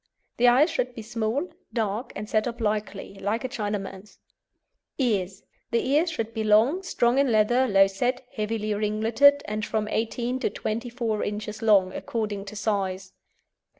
[0.01, 4.17] EYES The eyes should be small, dark, and set obliquely, like a Chinaman's.
[4.99, 9.87] EARS The ears should be long, strong in leather, low set, heavily ringleted, and from
[9.87, 13.13] 18 to 24 inches long, according to size.